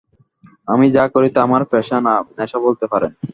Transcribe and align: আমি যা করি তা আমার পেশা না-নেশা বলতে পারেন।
আমি 0.67 0.85
যা 0.91 1.03
করি 1.13 1.29
তা 1.31 1.39
আমার 1.43 1.63
পেশা 1.71 1.97
না-নেশা 1.99 2.57
বলতে 2.65 2.85
পারেন। 2.91 3.11